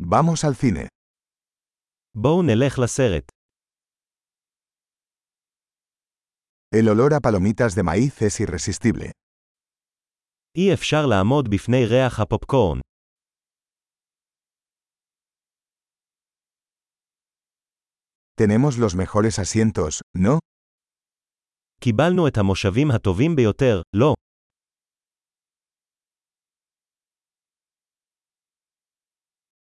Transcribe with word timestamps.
Vamos 0.00 0.44
al 0.44 0.54
cine. 0.54 0.86
בואו 2.14 2.42
נלך 2.42 2.78
לסרט. 2.84 3.32
El 6.74 6.88
olor 6.88 7.14
a 7.14 7.20
palomitas 7.20 7.74
de 7.74 7.82
maíz 7.82 8.22
es 8.22 8.40
irresistible. 8.40 9.10
אי 10.56 10.74
אפשר 10.74 11.06
לעמוד 11.06 11.48
בפני 11.50 11.86
ריח 11.86 12.20
הפופקורן. 12.20 12.80
Tenemos 18.40 18.78
los 18.78 18.94
mejores 18.94 19.38
asientos, 19.38 20.00
¿no? 20.18 20.38
קיבלנו 21.80 22.28
את 22.28 22.38
המושבים 22.38 22.90
הטובים 22.90 23.36
ביותר, 23.36 23.82
לא. 23.96 24.14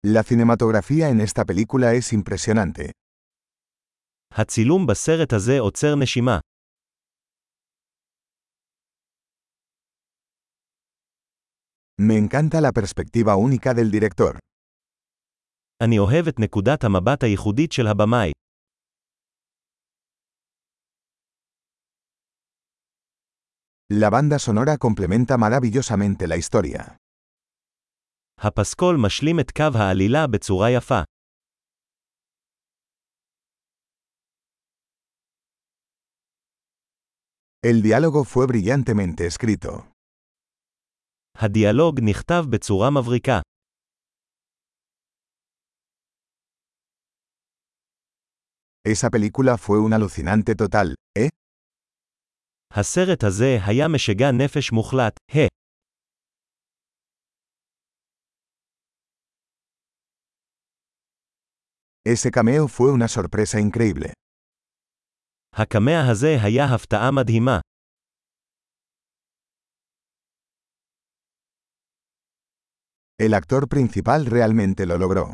La 0.07 0.23
cinematografía 0.23 1.09
en 1.09 1.21
esta 1.21 1.45
película 1.45 1.93
es 1.93 2.13
impresionante. 2.13 2.91
הצילום 4.33 4.87
בסרט 4.87 5.33
הזה 5.33 5.59
עוצר 5.59 5.95
נשימה. 5.95 6.39
Me 12.01 12.17
encanta 12.17 12.59
la 12.61 12.71
perspectiva 12.71 13.35
única 13.35 13.73
del 13.73 13.91
director. 13.91 14.37
אני 15.83 15.99
אוהב 15.99 16.27
את 16.27 16.39
נקודת 16.39 16.83
המבט 16.83 17.23
הייחודית 17.23 17.71
של 17.71 17.87
הבמאי. 17.87 18.31
La 23.93 24.09
banda 24.09 24.39
sonora 24.39 24.77
complementa 24.77 25.37
maravillosamente 25.37 26.27
la 26.27 26.35
historia. 26.37 26.97
הפסקול 28.37 28.95
משלים 29.05 29.39
את 29.39 29.51
קו 29.51 29.77
העלילה 29.79 30.27
בצורה 30.27 30.71
יפה. 30.71 31.01
El 37.65 37.81
diálogo 37.81 38.23
fue 38.25 38.45
brillantemente 38.47 39.25
escrito. 39.25 39.93
הדיאלוג 41.37 41.99
נכתב 42.09 42.43
בצורה 42.49 42.89
מבריקה. 42.89 43.39
Esa 48.85 49.09
película 49.09 49.57
fue 49.57 49.79
un 49.79 49.93
alucinante 49.93 50.55
total, 50.55 50.93
¿eh? 51.17 51.29
הסרט 52.73 53.23
הזה 53.23 53.57
היה 53.65 53.87
משגע 53.87 54.31
נפש 54.31 54.71
מוחלט, 54.71 55.19
ה. 55.31 55.56
Ese 62.07 62.31
cameo 62.31 62.67
fue 62.67 62.91
una 62.91 63.07
sorpresa 63.07 63.59
increíble. 63.59 64.11
הקמע 65.53 66.11
הזה 66.11 66.37
היה 66.43 66.65
הפתעה 66.75 67.11
מדהימה. 67.11 67.59
El 73.21 73.33
actor 73.33 73.67
principal 73.67 74.25
realmente 74.25 74.85
lo 74.85 74.97
logró. 74.97 75.33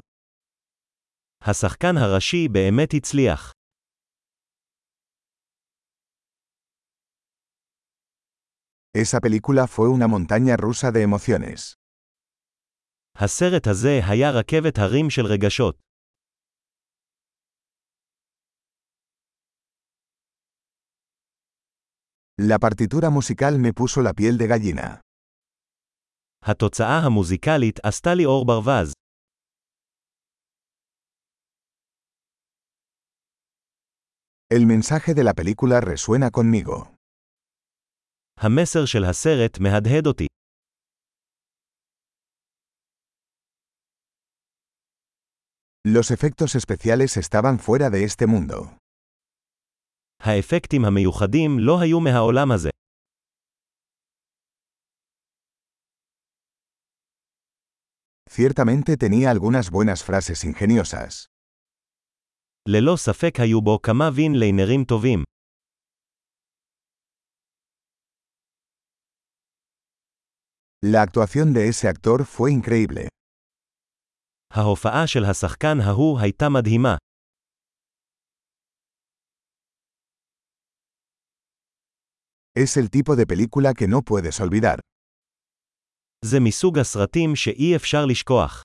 השחקן 1.41 1.97
הראשי 1.97 2.47
באמת 2.47 2.93
הצליח. 2.93 3.53
Esa 8.93 9.19
película 9.19 9.67
fue 9.67 9.87
una 9.87 10.07
montaña 10.07 10.57
rusa 10.57 10.91
de 10.91 11.01
emociones. 11.03 11.73
הסרט 13.15 13.67
הזה 13.67 13.99
היה 14.07 14.31
רכבת 14.31 14.77
הרים 14.77 15.09
של 15.09 15.25
רגשות. 15.25 15.79
La 22.41 22.57
partitura 22.57 23.09
musical 23.09 23.59
me 23.59 23.73
puso 23.73 24.01
la 24.01 24.13
piel 24.13 24.37
de 24.37 24.47
gallina. 24.47 24.99
התוצאה 26.43 26.99
המוזיקלית 27.05 27.79
עשתה 27.83 28.09
לי 28.13 28.25
אור 28.25 28.45
ברווז. 28.45 28.93
El 34.53 34.65
mensaje 34.65 35.13
de 35.13 35.23
la 35.23 35.33
película 35.33 35.81
resuena 35.81 36.29
conmigo. 36.31 36.87
המסר 38.39 38.85
של 38.85 39.03
הסרט 39.09 39.59
מהדהד 39.59 40.07
אותי. 40.07 40.27
Los 45.87 46.11
efectos 46.11 46.55
especiales 46.55 47.17
estaban 47.17 47.59
fuera 47.59 47.89
de 47.89 48.03
este 48.03 48.27
mundo. 48.27 48.77
האפקטים 50.23 50.85
המיוחדים 50.85 51.59
לא 51.59 51.79
היו 51.81 51.99
מהעולם 51.99 52.51
הזה. 52.51 52.69
Ciertamente 58.29 58.95
tenía 58.97 59.31
algunas 59.31 59.69
buenas 59.69 60.03
frases 60.03 60.43
ingeniosas. 60.43 61.27
ללא 62.67 62.95
ספק 62.97 63.39
היו 63.39 63.61
בו 63.61 63.79
כמה 63.81 64.09
וין 64.15 64.31
ליינרים 64.35 64.83
טובים. 64.83 65.23
La 70.85 71.01
actuación 71.01 71.53
de 71.53 71.67
ese 71.67 71.87
actor 71.89 72.23
fue 72.23 72.51
increíble. 72.51 73.07
ההופעה 74.53 75.07
של 75.07 75.25
השחקן 75.25 75.77
ההוא 75.81 76.19
הייתה 76.19 76.49
מדהימה. 76.49 76.95
Es 82.55 82.77
el 82.77 82.89
tipo 82.89 83.15
de 83.15 83.25
película 83.25 83.73
que 83.73 83.87
no 83.87 84.01
puedes 84.01 84.39
olvidar. 84.39 84.79
זה 86.25 86.37
מסוג 86.39 86.79
הסרטים 86.79 87.35
שאי 87.35 87.75
אפשר 87.75 88.05
לשכוח. 88.09 88.63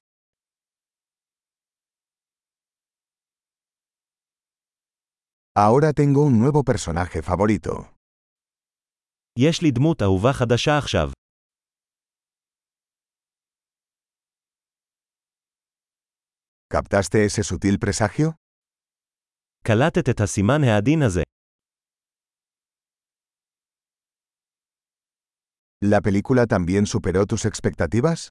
Ahora 5.57 5.93
tengo 5.93 6.21
un 6.27 6.39
nuevo 6.39 6.63
personaje 6.65 7.23
favorito. 7.23 7.95
יש 9.39 9.63
לי 9.63 9.71
דמות 9.71 10.03
אהובה 10.03 10.33
חדשה 10.33 10.79
עכשיו. 10.79 11.11
¿Captaste 16.75 17.19
ese 17.27 17.43
sutil 17.43 17.79
presagio? 17.79 18.31
קלטת 19.67 20.09
את 20.11 20.21
הסימן 20.21 20.65
העדין 20.65 21.03
הזה. 21.03 21.23
¿La 25.85 26.01
película 26.01 26.47
también 26.47 26.87
superó 26.87 27.27
tus 27.27 27.45
expectativas? 27.45 28.29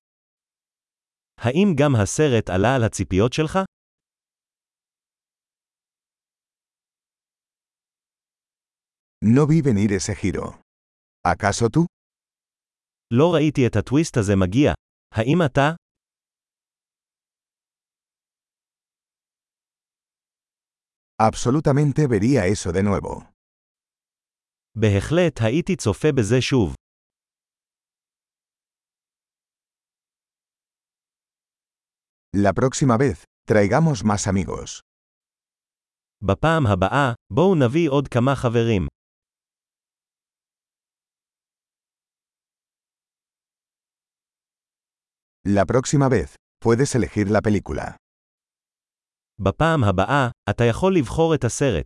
האם 1.37 1.67
גם 1.77 1.91
הסרט 2.03 2.49
עלה 2.49 2.75
על 2.75 2.83
הציפיות 2.83 3.33
שלך? 3.33 3.59
No 9.35 9.47
vi 9.47 9.61
venir 9.61 9.91
ese 9.93 10.15
giro. 10.15 10.61
¿Acaso 11.27 11.69
tú? 11.69 11.85
לא 13.13 13.33
ראיתי 13.33 13.67
את 13.67 13.75
הטוויסט 13.75 14.17
הזה 14.17 14.33
מגיע. 14.35 14.71
האם 15.15 15.37
אתה? 15.45 15.75
Absolutamente 21.21 22.07
vería 22.07 22.47
eso 22.47 22.71
de 22.71 22.83
nuevo. 22.83 23.23
בהחלט 24.75 25.41
הייתי 25.41 25.75
צופה 25.75 26.07
בזה 26.17 26.41
שוב. 26.41 26.75
La 32.35 32.53
próxima 32.53 32.97
vez, 32.97 33.23
traigamos 33.47 34.03
más 34.03 34.27
amigos. 34.27 34.81
בפעם 36.21 36.67
הבאה, 36.67 37.13
בואו 37.33 37.55
נביא 37.55 37.89
עוד 37.89 38.07
כמה 38.07 38.35
חברים. 38.35 38.87
La 45.45 45.65
próxima 45.65 46.09
vez, 46.09 46.35
puedes 46.59 46.95
elegir 46.95 47.29
la 47.29 47.41
película. 47.41 47.95
בפעם 49.39 49.83
הבאה, 49.83 50.29
אתה 50.49 50.63
יכול 50.63 50.95
לבחור 50.95 51.35
את 51.35 51.43
הסרט. 51.43 51.85